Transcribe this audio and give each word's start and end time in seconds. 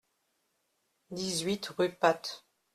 dix-huit 1.11 1.63
rue 1.77 1.89
Path 1.93 2.43